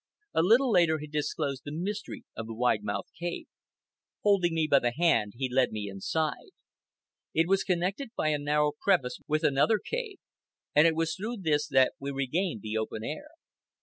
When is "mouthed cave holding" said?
2.83-4.55